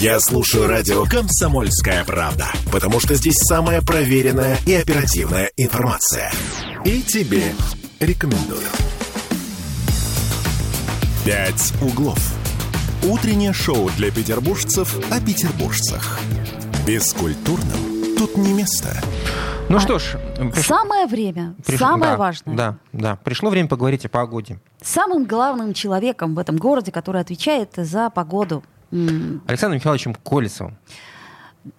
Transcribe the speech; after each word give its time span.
Я 0.00 0.20
слушаю 0.20 0.68
радио 0.68 1.04
«Комсомольская 1.04 2.04
правда», 2.04 2.48
потому 2.70 3.00
что 3.00 3.14
здесь 3.14 3.36
самая 3.38 3.80
проверенная 3.80 4.58
и 4.66 4.74
оперативная 4.74 5.50
информация. 5.56 6.30
И 6.84 7.00
тебе 7.00 7.54
рекомендую. 7.98 8.60
«Пять 11.24 11.72
углов». 11.80 12.18
Утреннее 13.04 13.54
шоу 13.54 13.88
для 13.96 14.10
петербуржцев 14.10 14.94
о 15.10 15.18
петербуржцах. 15.18 16.20
Бескультурным 16.86 18.16
тут 18.18 18.36
не 18.36 18.52
место. 18.52 18.88
Ну 19.70 19.80
что 19.80 19.98
ж, 19.98 20.18
приш... 20.52 20.66
самое 20.66 21.06
время, 21.06 21.54
приш... 21.64 21.78
самое 21.78 22.12
да, 22.12 22.16
важное. 22.18 22.54
Да, 22.54 22.76
да, 22.92 23.16
пришло 23.16 23.48
время 23.48 23.68
поговорить 23.68 24.04
о 24.04 24.10
погоде. 24.10 24.60
Самым 24.82 25.24
главным 25.24 25.72
человеком 25.72 26.34
в 26.34 26.38
этом 26.38 26.58
городе, 26.58 26.92
который 26.92 27.22
отвечает 27.22 27.70
за 27.76 28.10
погоду. 28.10 28.62
Александром 28.90 29.76
Михайловичем 29.76 30.14
Колесовым. 30.14 30.76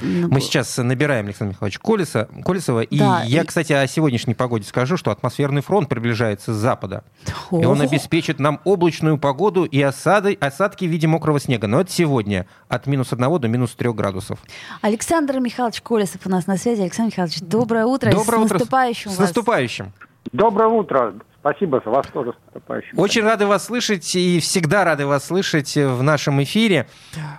Ну, 0.01 0.27
Мы 0.29 0.41
сейчас 0.41 0.75
набираем 0.77 1.25
Александра 1.25 1.53
Михайловича 1.53 1.79
Колеса, 1.79 2.27
Колесова. 2.43 2.81
И 2.81 2.99
да, 2.99 3.23
я, 3.23 3.43
и... 3.43 3.45
кстати, 3.45 3.73
о 3.73 3.87
сегодняшней 3.87 4.33
погоде 4.33 4.65
скажу, 4.65 4.97
что 4.97 5.11
атмосферный 5.11 5.61
фронт 5.61 5.87
приближается 5.87 6.53
с 6.53 6.57
запада. 6.57 7.03
О-о-о. 7.49 7.61
И 7.61 7.65
он 7.65 7.81
обеспечит 7.81 8.39
нам 8.39 8.59
облачную 8.65 9.17
погоду 9.17 9.63
и 9.63 9.81
осады, 9.81 10.37
осадки 10.39 10.85
в 10.85 10.89
виде 10.89 11.07
мокрого 11.07 11.39
снега. 11.39 11.67
Но 11.67 11.81
это 11.81 11.91
сегодня 11.91 12.47
от 12.67 12.87
минус 12.87 13.13
1 13.13 13.39
до 13.39 13.47
минус 13.47 13.71
3 13.75 13.93
градусов. 13.93 14.39
Александр 14.81 15.39
Михайлович 15.39 15.81
Колесов 15.81 16.25
у 16.25 16.29
нас 16.29 16.47
на 16.47 16.57
связи. 16.57 16.81
Александр 16.81 17.13
Михайлович, 17.13 17.39
доброе 17.41 17.85
утро. 17.85 18.11
Доброе 18.11 18.41
с 18.41 18.45
утро. 18.45 18.57
наступающим 18.57 19.11
С, 19.11 19.15
с 19.15 19.19
наступающим. 19.19 19.93
Доброе 20.33 20.67
утро. 20.67 21.13
Спасибо, 21.47 21.81
вас 21.85 22.05
тоже 22.07 22.33
наступающим. 22.45 22.99
Очень 22.99 23.23
рады 23.23 23.45
вас 23.45 23.65
слышать 23.65 24.13
и 24.15 24.39
всегда 24.41 24.83
рады 24.83 25.05
вас 25.05 25.27
слышать 25.27 25.75
в 25.77 26.03
нашем 26.03 26.43
эфире. 26.43 26.87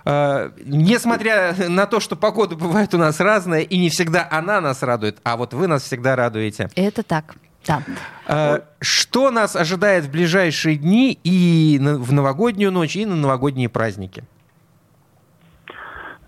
Э, 0.03 0.49
несмотря 0.65 1.53
на 1.69 1.85
то, 1.85 1.99
что 1.99 2.15
погода 2.15 2.55
бывает 2.55 2.93
у 2.95 2.97
нас 2.97 3.19
разная, 3.19 3.61
и 3.61 3.77
не 3.77 3.89
всегда 3.89 4.27
она 4.31 4.61
нас 4.61 4.81
радует, 4.81 5.19
а 5.23 5.37
вот 5.37 5.53
вы 5.53 5.67
нас 5.67 5.83
всегда 5.83 6.15
радуете. 6.15 6.69
Это 6.75 7.03
так. 7.03 7.35
Да. 7.67 7.83
Э, 8.27 8.61
что 8.81 9.29
нас 9.29 9.55
ожидает 9.55 10.05
в 10.05 10.11
ближайшие 10.11 10.77
дни 10.77 11.19
и 11.23 11.79
в 11.79 12.11
новогоднюю 12.11 12.71
ночь, 12.71 12.95
и 12.95 13.05
на 13.05 13.15
новогодние 13.15 13.69
праздники? 13.69 14.23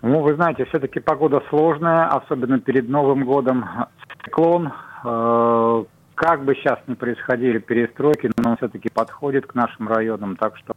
Ну, 0.02 0.20
вы 0.20 0.34
знаете, 0.36 0.66
все-таки 0.66 1.00
погода 1.00 1.42
сложная, 1.48 2.06
особенно 2.06 2.60
перед 2.60 2.88
Новым 2.88 3.24
годом. 3.24 3.64
Циклон, 4.24 4.72
э, 5.04 5.84
как 6.14 6.44
бы 6.44 6.54
сейчас 6.54 6.78
ни 6.86 6.94
происходили 6.94 7.58
перестройки, 7.58 8.30
но 8.36 8.50
он 8.50 8.56
все-таки 8.56 8.88
подходит 8.88 9.46
к 9.46 9.54
нашим 9.54 9.88
районам, 9.88 10.36
так 10.36 10.56
что 10.58 10.74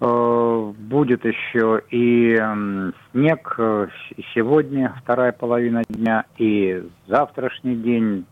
э, 0.00 0.72
будет 0.78 1.24
еще 1.24 1.82
и 1.90 2.36
снег 3.12 3.54
э, 3.58 3.88
сегодня, 4.34 4.94
вторая 5.02 5.32
половина 5.32 5.82
дня, 5.88 6.24
и 6.38 6.88
завтрашний 7.06 7.76
день. 7.76 8.24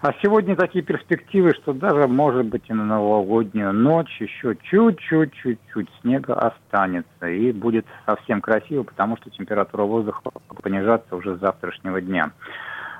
А 0.00 0.12
сегодня 0.22 0.54
такие 0.54 0.84
перспективы, 0.84 1.54
что 1.54 1.72
даже, 1.72 2.06
может 2.06 2.46
быть, 2.46 2.62
и 2.68 2.72
на 2.72 2.84
новогоднюю 2.84 3.72
ночь 3.72 4.20
еще 4.20 4.56
чуть-чуть, 4.62 5.34
чуть-чуть 5.34 5.88
снега 6.00 6.34
останется. 6.34 7.26
И 7.26 7.50
будет 7.50 7.84
совсем 8.06 8.40
красиво, 8.40 8.84
потому 8.84 9.16
что 9.16 9.30
температура 9.30 9.82
воздуха 9.82 10.30
понижаться 10.62 11.16
уже 11.16 11.36
с 11.36 11.40
завтрашнего 11.40 12.00
дня. 12.00 12.30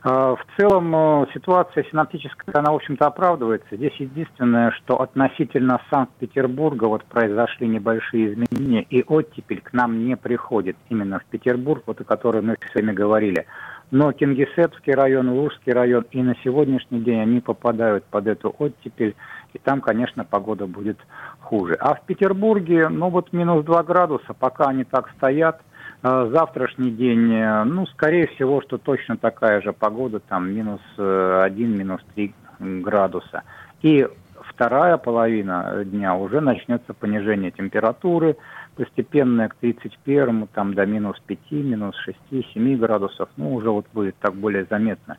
А, 0.02 0.36
в 0.36 0.46
целом 0.56 0.94
э, 0.94 1.26
ситуация 1.34 1.84
синаптическая, 1.84 2.54
она, 2.56 2.72
в 2.72 2.76
общем-то, 2.76 3.06
оправдывается. 3.06 3.76
Здесь 3.76 3.94
единственное, 3.98 4.70
что 4.72 5.00
относительно 5.00 5.80
Санкт-Петербурга 5.90 6.84
вот 6.84 7.04
произошли 7.04 7.66
небольшие 7.66 8.32
изменения, 8.32 8.82
и 8.82 9.02
оттепель 9.02 9.60
к 9.60 9.72
нам 9.72 10.04
не 10.06 10.16
приходит 10.16 10.76
именно 10.88 11.18
в 11.18 11.24
Петербург, 11.24 11.82
вот 11.86 12.00
о 12.00 12.04
которой 12.04 12.42
мы 12.42 12.56
с 12.70 12.74
вами 12.74 12.92
говорили. 12.92 13.46
Но 13.90 14.12
Кингисеппский 14.12 14.92
район, 14.92 15.30
Лужский 15.30 15.72
район 15.72 16.04
и 16.10 16.22
на 16.22 16.34
сегодняшний 16.44 17.00
день 17.00 17.20
они 17.20 17.40
попадают 17.40 18.04
под 18.04 18.26
эту 18.26 18.54
оттепель, 18.58 19.16
и 19.54 19.58
там, 19.58 19.80
конечно, 19.80 20.24
погода 20.24 20.66
будет 20.66 20.98
хуже. 21.40 21.74
А 21.80 21.94
в 21.94 22.02
Петербурге, 22.02 22.88
ну 22.88 23.08
вот 23.08 23.32
минус 23.32 23.64
2 23.64 23.82
градуса, 23.84 24.34
пока 24.38 24.66
они 24.66 24.84
так 24.84 25.08
стоят, 25.16 25.62
завтрашний 26.02 26.90
день, 26.90 27.32
э, 27.32 27.64
ну, 27.64 27.86
скорее 27.86 28.28
всего, 28.28 28.62
что 28.62 28.78
точно 28.78 29.16
такая 29.16 29.60
же 29.60 29.72
погода, 29.72 30.20
там 30.20 30.52
минус 30.52 30.80
1, 30.96 31.74
э, 31.74 31.76
минус 31.76 32.00
3 32.14 32.34
градуса. 32.60 33.42
И 33.82 34.06
вторая 34.40 34.96
половина 34.96 35.84
дня 35.84 36.14
уже 36.14 36.40
начнется 36.40 36.94
понижение 36.94 37.50
температуры, 37.50 38.36
постепенное 38.76 39.48
к 39.48 39.56
31 39.56 40.46
там 40.48 40.74
до 40.74 40.86
минус 40.86 41.20
5, 41.26 41.50
минус 41.50 41.96
6, 41.96 42.18
7 42.54 42.76
градусов, 42.78 43.28
ну, 43.36 43.54
уже 43.54 43.70
вот 43.70 43.86
будет 43.92 44.16
так 44.20 44.34
более 44.34 44.66
заметно. 44.70 45.16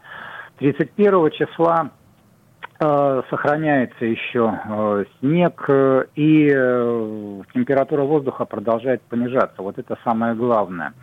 31 0.60 1.32
числа 1.32 1.92
сохраняется 2.80 4.06
еще 4.06 4.58
э, 4.66 5.06
снег, 5.20 5.66
э, 5.68 6.06
и 6.16 6.48
температура 7.54 8.04
воздуха 8.04 8.46
продолжает 8.46 9.02
понижаться. 9.02 9.62
Вот 9.62 9.78
это 9.78 9.98
самое 10.04 10.34
главное. 10.34 10.94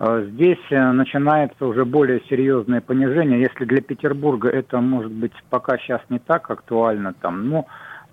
Здесь 0.00 0.58
начинается 0.70 1.64
уже 1.64 1.84
более 1.84 2.22
серьезное 2.28 2.80
понижение. 2.80 3.40
Если 3.40 3.64
для 3.66 3.80
Петербурга 3.80 4.48
это, 4.48 4.80
может 4.80 5.12
быть, 5.12 5.32
пока 5.48 5.78
сейчас 5.78 6.00
не 6.08 6.18
так 6.18 6.50
актуально, 6.50 7.12
там, 7.12 7.48
ну, 7.48 7.66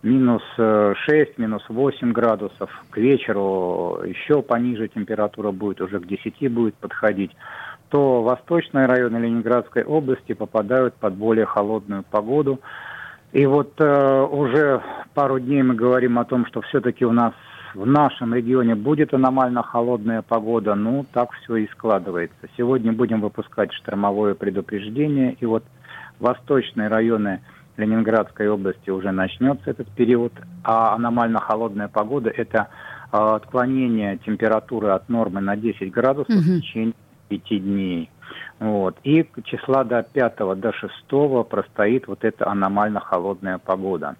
минус 0.04 0.44
6, 0.56 1.40
минус 1.40 1.64
8 1.68 2.12
градусов. 2.12 2.70
К 2.92 2.98
вечеру 2.98 4.02
еще 4.06 4.44
пониже 4.44 4.88
температура 4.88 5.50
будет, 5.50 5.82
уже 5.82 6.00
к 6.00 6.06
10 6.06 6.52
будет 6.52 6.76
подходить 6.76 7.36
то 7.90 8.22
восточные 8.22 8.86
районы 8.86 9.18
Ленинградской 9.18 9.84
области 9.84 10.34
попадают 10.34 10.94
под 10.96 11.16
более 11.16 11.46
холодную 11.46 12.04
погоду. 12.04 12.60
И 13.32 13.46
вот 13.46 13.74
э, 13.78 14.28
уже 14.32 14.82
пару 15.14 15.40
дней 15.40 15.62
мы 15.62 15.76
говорим 15.76 16.18
о 16.18 16.26
том, 16.26 16.46
что 16.48 16.62
все-таки 16.62 17.06
у 17.06 17.12
нас 17.12 17.34
в 17.76 17.86
нашем 17.86 18.34
регионе 18.34 18.74
будет 18.74 19.14
аномально 19.14 19.62
холодная 19.62 20.24
погода. 20.24 20.74
Ну, 20.74 21.06
так 21.14 21.32
все 21.34 21.58
и 21.58 21.68
складывается. 21.68 22.48
Сегодня 22.58 22.92
будем 22.92 23.22
выпускать 23.22 23.72
штормовое 23.74 24.34
предупреждение. 24.34 25.34
И 25.40 25.46
вот 25.46 25.64
восточные 26.20 26.88
районы 26.88 27.42
Ленинградской 27.78 28.50
области 28.50 28.90
уже 28.90 29.12
начнется 29.12 29.70
этот 29.70 29.88
период. 29.90 30.34
А 30.64 30.96
аномально 30.96 31.40
холодная 31.40 31.88
погода– 31.88 32.30
это 32.36 32.70
э, 33.12 33.18
отклонение 33.18 34.18
температуры 34.26 34.90
от 34.90 35.08
нормы 35.08 35.40
на 35.40 35.56
10 35.56 35.92
градусов 35.92 36.36
угу. 36.36 36.42
в 36.42 36.62
течение 36.62 36.96
пяти 37.28 37.60
дней. 37.60 38.10
Вот. 38.60 38.98
И 39.04 39.26
числа 39.46 39.84
до 39.84 40.04
5 40.04 40.60
до 40.60 40.74
6 40.74 40.94
простоит 41.50 42.08
вот 42.08 42.24
эта 42.24 42.48
аномально 42.48 43.00
холодная 43.00 43.58
погода. 43.58 44.16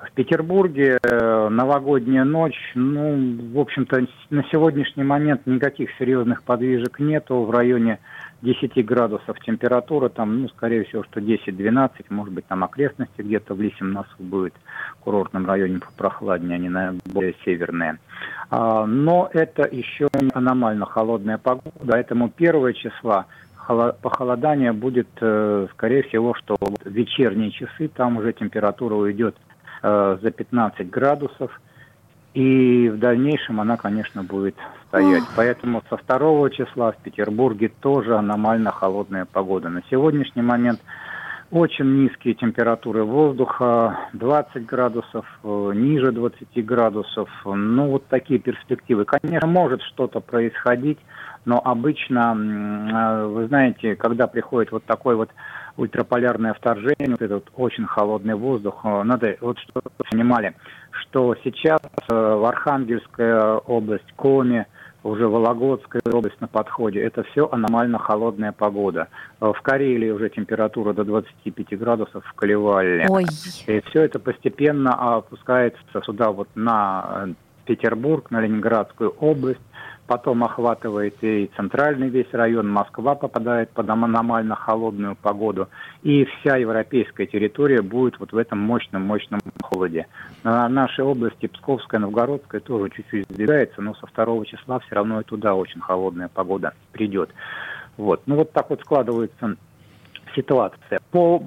В 0.00 0.12
Петербурге 0.12 0.98
э, 1.02 1.48
новогодняя 1.50 2.24
ночь, 2.24 2.58
ну, 2.74 3.38
в 3.52 3.58
общем-то, 3.58 4.06
на 4.30 4.44
сегодняшний 4.44 5.04
момент 5.04 5.42
никаких 5.44 5.90
серьезных 5.98 6.42
подвижек 6.42 7.00
нету. 7.00 7.42
В 7.42 7.50
районе 7.50 7.98
10 8.40 8.84
градусов 8.86 9.38
температура, 9.40 10.08
там, 10.08 10.42
ну, 10.42 10.48
скорее 10.48 10.84
всего, 10.84 11.04
что 11.04 11.20
10-12, 11.20 11.90
может 12.08 12.32
быть, 12.32 12.46
там 12.46 12.64
окрестности 12.64 13.20
где-то 13.20 13.54
в 13.54 13.60
Лисим 13.60 13.92
носу 13.92 14.08
будет, 14.18 14.54
в 14.96 15.00
курортном 15.00 15.46
районе 15.46 15.80
попрохладнее, 15.80 16.54
они 16.54 16.70
на 16.70 16.94
более 17.04 17.34
северные. 17.44 17.98
А, 18.48 18.86
но 18.86 19.28
это 19.32 19.68
еще 19.70 20.08
не 20.18 20.30
аномально 20.32 20.86
холодная 20.86 21.36
погода, 21.36 21.70
поэтому 21.86 22.30
первое 22.30 22.72
числа 22.72 23.26
похолодание 23.66 24.72
будет, 24.72 25.08
э, 25.20 25.66
скорее 25.72 26.02
всего, 26.04 26.34
что 26.34 26.56
в 26.60 26.86
вечерние 26.86 27.50
часы 27.50 27.88
там 27.88 28.16
уже 28.16 28.32
температура 28.32 28.94
уйдет 28.94 29.36
э, 29.82 30.18
за 30.20 30.30
15 30.30 30.90
градусов, 30.90 31.60
и 32.34 32.88
в 32.88 32.98
дальнейшем 32.98 33.60
она, 33.60 33.76
конечно, 33.76 34.22
будет 34.22 34.54
стоять. 34.88 35.22
Ох. 35.22 35.32
Поэтому 35.36 35.82
со 35.90 35.96
второго 35.96 36.50
числа 36.50 36.92
в 36.92 36.96
Петербурге 36.98 37.70
тоже 37.80 38.16
аномально 38.16 38.70
холодная 38.70 39.24
погода. 39.24 39.68
На 39.68 39.82
сегодняшний 39.90 40.42
момент 40.42 40.80
очень 41.50 42.04
низкие 42.04 42.34
температуры 42.34 43.02
воздуха, 43.02 43.98
20 44.12 44.64
градусов, 44.66 45.26
э, 45.42 45.72
ниже 45.74 46.12
20 46.12 46.64
градусов. 46.64 47.28
Ну, 47.44 47.88
вот 47.88 48.06
такие 48.06 48.38
перспективы. 48.38 49.04
Конечно, 49.04 49.48
может 49.48 49.82
что-то 49.82 50.20
происходить, 50.20 50.98
но 51.44 51.60
обычно, 51.64 52.34
э, 52.34 53.26
вы 53.26 53.46
знаете, 53.46 53.96
когда 53.96 54.26
приходит 54.26 54.72
вот 54.72 54.84
такой 54.84 55.16
вот 55.16 55.30
ультраполярное 55.76 56.54
вторжение, 56.54 57.10
вот 57.10 57.22
этот 57.22 57.50
очень 57.56 57.86
холодный 57.86 58.34
воздух, 58.34 58.80
э, 58.84 59.02
надо 59.02 59.36
вот 59.40 59.58
что 59.58 59.82
понимали, 60.10 60.54
что 60.90 61.34
сейчас 61.42 61.80
в 62.08 62.48
Архангельская 62.48 63.54
область, 63.54 64.12
Коми, 64.16 64.66
уже 65.02 65.28
Вологодская 65.28 66.02
область 66.12 66.40
на 66.40 66.48
подходе. 66.48 67.00
Это 67.00 67.22
все 67.24 67.48
аномально 67.50 67.98
холодная 67.98 68.52
погода. 68.52 69.08
Э, 69.40 69.52
в 69.54 69.60
Карелии 69.62 70.10
уже 70.10 70.28
температура 70.30 70.92
до 70.92 71.04
25 71.04 71.78
градусов 71.78 72.24
в 72.24 72.32
Калевале. 72.34 73.06
Ой. 73.08 73.24
И 73.66 73.80
все 73.88 74.02
это 74.02 74.18
постепенно 74.18 75.16
опускается 75.16 75.80
сюда 76.04 76.30
вот 76.30 76.48
на 76.54 77.26
э, 77.28 77.34
Петербург, 77.66 78.30
на 78.30 78.40
Ленинградскую 78.40 79.10
область. 79.10 79.60
Потом 80.10 80.42
охватывает 80.42 81.14
и 81.22 81.48
центральный 81.54 82.08
весь 82.08 82.32
район, 82.32 82.68
Москва 82.68 83.14
попадает 83.14 83.70
под 83.70 83.88
аномально 83.90 84.56
холодную 84.56 85.14
погоду, 85.14 85.68
и 86.02 86.24
вся 86.24 86.56
европейская 86.56 87.26
территория 87.26 87.80
будет 87.80 88.18
вот 88.18 88.32
в 88.32 88.36
этом 88.36 88.58
мощном-мощном 88.58 89.38
холоде. 89.62 90.08
На 90.42 90.68
нашей 90.68 91.04
области, 91.04 91.46
Псковская, 91.46 92.00
Новгородская, 92.00 92.60
тоже 92.60 92.90
чуть-чуть 92.90 93.26
сдвигается, 93.30 93.82
но 93.82 93.94
со 93.94 94.08
второго 94.08 94.44
числа 94.44 94.80
все 94.80 94.96
равно 94.96 95.20
и 95.20 95.24
туда 95.24 95.54
очень 95.54 95.80
холодная 95.80 96.26
погода 96.26 96.74
придет. 96.90 97.30
Вот. 97.96 98.22
Ну 98.26 98.34
вот 98.34 98.52
так 98.52 98.68
вот 98.68 98.80
складывается 98.80 99.54
ситуация. 100.34 100.99
По 101.10 101.38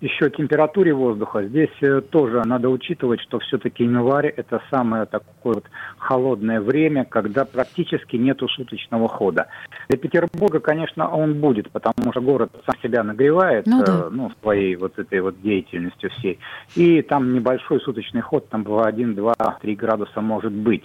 еще 0.00 0.30
температуре 0.30 0.94
воздуха 0.94 1.42
здесь 1.42 1.76
э, 1.82 2.00
тоже 2.00 2.42
надо 2.46 2.70
учитывать, 2.70 3.20
что 3.20 3.38
все-таки 3.38 3.84
январь 3.84 4.28
это 4.28 4.62
самое 4.70 5.04
такое 5.04 5.54
вот 5.56 5.64
холодное 5.98 6.62
время, 6.62 7.04
когда 7.04 7.44
практически 7.44 8.16
нету 8.16 8.48
суточного 8.48 9.08
хода. 9.08 9.48
Для 9.90 9.98
Петербурга, 9.98 10.60
конечно, 10.60 11.06
он 11.06 11.34
будет, 11.34 11.70
потому 11.70 12.12
что 12.12 12.20
город 12.22 12.50
сам 12.64 12.76
себя 12.82 13.02
нагревает, 13.02 13.66
ну, 13.66 13.84
да. 13.84 13.92
э, 13.92 14.08
ну 14.10 14.32
своей 14.40 14.76
вот 14.76 14.98
этой 14.98 15.20
вот 15.20 15.40
деятельностью 15.42 16.08
всей. 16.10 16.38
И 16.74 17.02
там 17.02 17.34
небольшой 17.34 17.80
суточный 17.80 18.22
ход, 18.22 18.48
там 18.48 18.64
по 18.64 18.86
1, 18.86 19.14
2, 19.14 19.34
3 19.60 19.74
градуса 19.76 20.22
может 20.22 20.52
быть. 20.52 20.84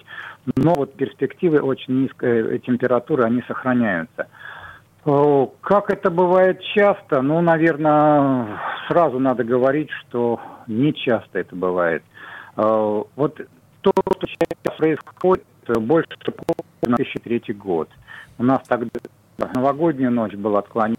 Но 0.57 0.73
вот 0.73 0.93
перспективы 0.95 1.61
очень 1.61 2.01
низкой 2.03 2.59
температуры, 2.59 3.23
они 3.23 3.41
сохраняются. 3.47 4.27
Как 5.03 5.89
это 5.89 6.11
бывает 6.11 6.61
часто? 6.75 7.21
Ну, 7.21 7.41
наверное, 7.41 8.59
сразу 8.87 9.19
надо 9.19 9.43
говорить, 9.43 9.89
что 10.01 10.39
не 10.67 10.93
часто 10.93 11.39
это 11.39 11.55
бывает. 11.55 12.03
Вот 12.55 13.41
то, 13.81 13.91
что 13.91 14.27
сейчас 14.27 14.77
происходит, 14.77 15.45
больше 15.79 16.09
на 16.83 16.97
2003 16.97 17.53
год. 17.55 17.89
У 18.37 18.43
нас 18.43 18.61
тогда 18.67 18.89
новогодняя 19.55 20.11
ночь 20.11 20.35
была 20.35 20.59
отклонение 20.59 20.97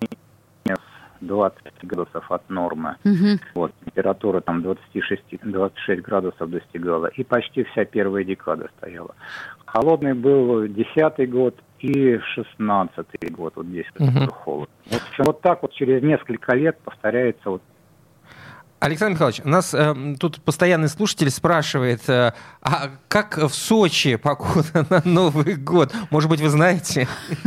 20 1.21 1.63
градусов 1.83 2.33
от 2.33 2.51
нормы. 2.51 2.97
Угу. 3.05 3.39
Вот, 3.55 3.73
температура 3.85 4.41
там 4.41 4.63
26, 4.63 5.23
26 5.45 6.03
градусов 6.03 6.51
достигала. 6.51 7.07
И 7.07 7.23
почти 7.23 7.63
вся 7.63 7.85
первая 7.85 8.25
декада 8.25 8.69
стояла. 8.79 9.15
Холодный 9.65 10.15
был 10.15 10.67
десятый 10.67 11.27
год, 11.27 11.55
и 11.83 12.19
шестнадцатый 12.35 13.31
год, 13.31 13.55
вот 13.57 13.67
здесь 13.67 13.87
угу. 13.99 14.27
холод. 14.31 14.71
Вот, 14.87 15.03
вот 15.19 15.41
так 15.43 15.63
вот 15.63 15.73
через 15.75 16.03
несколько 16.03 16.55
лет 16.55 16.79
повторяется 16.85 17.51
вот 17.51 17.63
Александр 18.83 19.13
Михайлович, 19.13 19.41
нас 19.45 19.75
э, 19.75 19.95
тут 20.19 20.43
постоянный 20.43 20.89
слушатель 20.89 21.31
спрашивает, 21.31 22.09
э, 22.09 22.33
а 22.63 22.91
как 23.07 23.37
в 23.37 23.51
Сочи 23.51 24.17
погода 24.17 24.85
на 24.91 25.03
Новый 25.05 25.55
год? 25.55 25.95
Может 26.11 26.29
быть, 26.29 26.41
вы 26.41 26.49
знаете? 26.49 27.07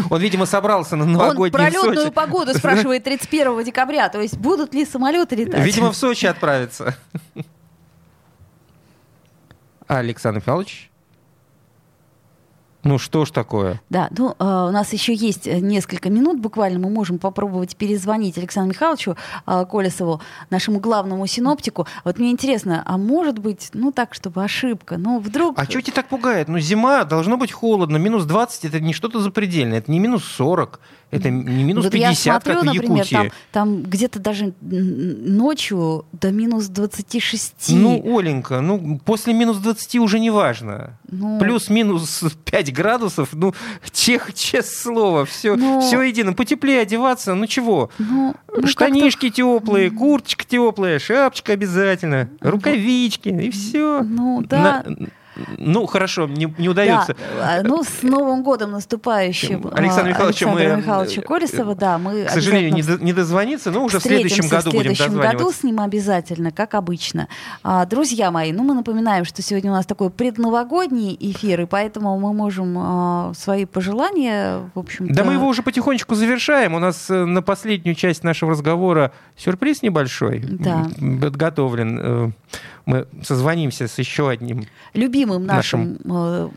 Он, 0.10 0.22
видимо, 0.22 0.46
собрался 0.46 0.96
на 0.96 1.04
новогодний 1.04 1.48
Он 1.48 1.52
про 1.52 1.70
летную 1.70 2.14
погоду 2.14 2.54
спрашивает 2.54 3.04
31 3.04 3.66
декабря, 3.66 4.08
то 4.08 4.22
есть 4.22 4.38
будут 4.38 4.74
ли 4.74 4.86
самолеты 4.86 5.36
летать? 5.36 5.62
Видимо, 5.62 5.92
в 5.92 5.98
Сочи 5.98 6.26
отправиться. 6.26 6.96
Александр 9.88 10.40
Михайлович? 10.40 10.90
Ну 12.86 13.00
что 13.00 13.26
ж 13.26 13.32
такое? 13.32 13.82
Да, 13.90 14.10
ну 14.16 14.36
э, 14.38 14.44
у 14.44 14.72
нас 14.72 14.94
еще 14.94 15.16
есть 15.16 15.48
несколько 15.48 16.12
минут, 16.12 16.40
буквально 16.40 16.78
мы 16.78 16.92
можем 16.92 17.18
попробовать 17.18 17.76
перезвонить 17.76 18.38
Александру 18.38 18.70
Михайловичу 18.74 19.18
э, 19.48 19.66
Колесову, 19.70 20.22
нашему 20.52 20.80
главному 20.80 21.26
синоптику. 21.26 21.88
Вот 22.04 22.20
мне 22.20 22.30
интересно, 22.30 22.84
а 22.86 23.00
может 23.00 23.40
быть, 23.40 23.72
ну 23.74 23.92
так, 23.92 24.14
чтобы 24.14 24.44
ошибка, 24.44 24.98
ну 24.98 25.18
вдруг... 25.20 25.58
А 25.58 25.66
что 25.66 25.82
тебя 25.82 25.94
так 25.94 26.10
пугает? 26.10 26.48
Ну 26.48 26.60
зима, 26.60 27.06
должно 27.06 27.38
быть 27.38 27.52
холодно, 27.52 27.98
минус 27.98 28.26
20 28.26 28.66
это 28.66 28.80
не 28.80 28.94
что-то 28.94 29.20
запредельное, 29.20 29.80
это 29.80 29.92
не 29.92 29.98
минус 29.98 30.24
40, 30.24 30.80
это 31.10 31.30
не 31.32 31.64
минус 31.64 31.86
вот 31.86 31.94
50, 31.94 32.26
я 32.26 32.34
смотрю, 32.34 32.54
как 32.54 32.62
в 32.62 32.66
например, 32.66 32.98
Якутии. 32.98 33.16
Там, 33.16 33.32
там 33.52 33.84
где-то 33.84 34.20
даже 34.20 34.54
ночью 34.62 36.06
до 36.12 36.32
минус 36.32 36.68
26. 36.68 37.70
Ну, 37.70 38.18
Оленька, 38.18 38.62
ну 38.62 39.00
после 39.04 39.34
минус 39.34 39.58
20 39.58 39.96
уже 39.96 40.20
не 40.20 40.30
важно. 40.30 41.00
Ну... 41.10 41.40
Плюс-минус 41.40 42.24
5 42.46 42.75
градусов, 42.76 43.30
ну, 43.34 43.54
чех, 43.92 44.34
честное 44.34 44.64
слово, 44.64 45.26
все, 45.26 45.56
Но... 45.56 45.82
все 45.82 46.02
едино. 46.02 46.34
Потеплее 46.34 46.82
одеваться, 46.82 47.34
ну 47.34 47.48
чего? 47.48 47.90
Ну, 47.98 48.36
ну 48.56 48.68
Штанишки 48.68 49.30
теплые, 49.30 49.90
курточка 49.90 50.46
теплая, 50.46 51.00
шапочка 51.00 51.54
обязательно, 51.54 52.30
рукавички, 52.42 53.30
и 53.30 53.50
все. 53.50 54.02
Ну, 54.04 54.42
да. 54.42 54.84
На 54.86 55.08
ну, 55.58 55.86
хорошо, 55.86 56.28
не, 56.28 56.54
не 56.58 56.70
удается. 56.70 57.16
Да, 57.38 57.62
ну, 57.64 57.84
с 57.84 58.04
Новым 58.04 58.44
годом 58.44 58.72
наступающим 58.72 59.68
Александр 59.74 60.10
Михайлович, 60.10 60.42
Александра 60.42 60.70
мы, 60.70 60.78
Михайловича 60.78 61.22
Колесова, 61.22 61.76
да, 61.76 61.98
мы 61.98 62.26
К 62.26 62.30
сожалению, 62.30 62.74
не, 62.74 62.84
до, 62.84 63.04
не 63.04 63.14
дозвониться, 63.14 63.72
но 63.72 63.84
уже 63.84 64.00
в 64.00 64.04
следующем 64.04 64.48
году 64.48 64.72
будем 64.72 64.94
В 64.94 64.98
следующем 64.98 65.20
году 65.20 65.52
с 65.52 65.64
ним 65.64 65.80
обязательно, 65.80 66.52
как 66.52 66.74
обычно. 66.74 67.28
А, 67.64 67.86
друзья 67.86 68.32
мои, 68.32 68.52
ну, 68.52 68.64
мы 68.64 68.74
напоминаем, 68.74 69.26
что 69.26 69.42
сегодня 69.42 69.72
у 69.72 69.74
нас 69.74 69.86
такой 69.86 70.10
предновогодний 70.10 71.16
эфир, 71.20 71.62
и 71.62 71.66
поэтому 71.66 72.18
мы 72.20 72.34
можем 72.34 72.76
а, 72.78 73.32
свои 73.36 73.66
пожелания, 73.66 74.70
в 74.74 74.80
общем 74.80 75.08
Да 75.10 75.24
мы 75.24 75.34
его 75.34 75.48
уже 75.48 75.62
потихонечку 75.62 76.16
завершаем. 76.16 76.74
У 76.74 76.80
нас 76.80 77.10
э, 77.10 77.26
на 77.26 77.42
последнюю 77.42 77.96
часть 77.96 78.24
нашего 78.24 78.52
разговора 78.52 79.12
сюрприз 79.38 79.82
небольшой 79.82 80.40
да. 80.40 80.88
подготовлен. 81.22 82.34
Мы 82.86 83.08
созвонимся 83.24 83.88
с 83.88 83.98
еще 83.98 84.30
одним 84.30 84.66
любимым 84.94 85.46
нашим, 85.46 85.98
нашим 86.04 86.12
э, 86.12 86.50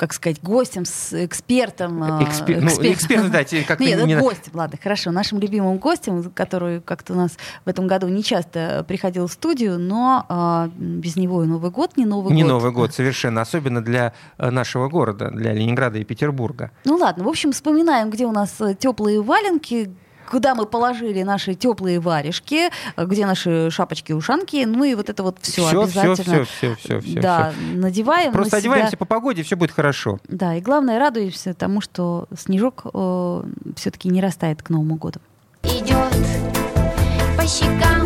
как 0.00 0.14
сказать, 0.14 0.40
гостем, 0.42 0.86
с 0.86 1.12
экспертом. 1.12 2.02
Э, 2.02 2.24
Экспер... 2.24 2.64
экспертом. 2.64 2.84
Ну, 2.84 2.92
эксперт, 2.92 3.30
да, 3.30 3.44
как 3.66 3.80
Нет, 3.80 4.02
не... 4.06 4.16
гостем, 4.16 4.52
ладно, 4.54 4.78
хорошо. 4.82 5.10
Нашим 5.10 5.38
любимым 5.40 5.76
гостем, 5.76 6.30
который 6.34 6.80
как-то 6.80 7.12
у 7.12 7.16
нас 7.16 7.32
в 7.66 7.68
этом 7.68 7.86
году 7.86 8.08
не 8.08 8.24
часто 8.24 8.82
приходил 8.88 9.26
в 9.26 9.32
студию, 9.32 9.78
но 9.78 10.24
э, 10.26 10.70
без 10.78 11.16
него 11.16 11.44
и 11.44 11.46
Новый 11.46 11.70
год 11.70 11.98
не 11.98 12.06
Новый 12.06 12.32
не 12.32 12.42
год. 12.42 12.48
Не 12.48 12.48
Новый 12.48 12.72
год, 12.72 12.94
совершенно. 12.94 13.42
Особенно 13.42 13.84
для 13.84 14.14
э, 14.38 14.48
нашего 14.48 14.88
города, 14.88 15.30
для 15.30 15.52
Ленинграда 15.52 15.98
и 15.98 16.04
Петербурга. 16.04 16.70
Ну 16.86 16.96
ладно, 16.96 17.24
в 17.24 17.28
общем, 17.28 17.52
вспоминаем, 17.52 18.08
где 18.08 18.24
у 18.24 18.32
нас 18.32 18.56
теплые 18.78 19.20
валенки, 19.20 19.90
куда 20.30 20.54
мы 20.54 20.66
положили 20.66 21.22
наши 21.22 21.54
теплые 21.54 22.00
варежки, 22.00 22.70
где 22.96 23.26
наши 23.26 23.70
шапочки-ушанки, 23.70 24.64
ну 24.64 24.84
и 24.84 24.94
вот 24.94 25.10
это 25.10 25.22
вот 25.22 25.38
все, 25.42 25.66
все 25.66 25.82
обязательно. 25.82 26.44
Все, 26.44 26.74
все, 26.74 26.76
все, 26.76 27.00
все, 27.00 27.20
да, 27.20 27.52
все. 27.52 27.76
надеваем. 27.76 28.32
Просто 28.32 28.58
одеваемся 28.58 28.90
себя... 28.92 28.98
по 28.98 29.04
погоде, 29.04 29.42
все 29.42 29.56
будет 29.56 29.72
хорошо. 29.72 30.18
Да, 30.28 30.54
и 30.54 30.60
главное, 30.60 30.98
радуемся 30.98 31.54
тому, 31.54 31.80
что 31.80 32.26
снежок 32.38 32.82
э, 32.92 33.42
все-таки 33.76 34.08
не 34.08 34.20
растает 34.20 34.62
к 34.62 34.70
Новому 34.70 34.96
году. 34.96 35.20
Идет 35.64 36.14
по 37.36 37.46
щекам 37.46 37.99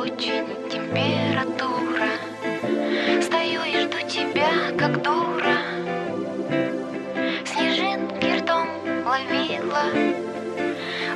очень 0.00 0.46
температура. 0.70 2.08
Стою 3.20 3.60
и 3.62 3.80
жду 3.80 3.98
тебя, 4.08 4.72
как 4.78 5.02
дура. 5.02 5.58
Снежинки 7.44 8.38
ртом 8.38 8.68
ловила. 9.04 9.84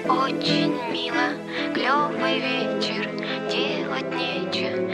Очень 0.08 0.74
мило, 0.92 1.28
клевый 1.72 2.38
вечер, 2.38 3.08
делать 3.50 4.14
нечего 4.14 4.85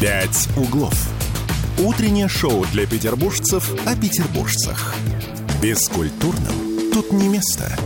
«Пять 0.00 0.48
углов». 0.56 0.94
Утреннее 1.78 2.28
шоу 2.28 2.64
для 2.72 2.86
петербуржцев 2.86 3.70
о 3.86 3.94
петербуржцах. 3.94 4.94
Бескультурным 5.60 6.90
тут 6.92 7.12
не 7.12 7.28
место. 7.28 7.76